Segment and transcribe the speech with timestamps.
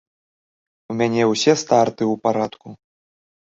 [0.93, 2.67] У мяне ўсе старты ў парадку.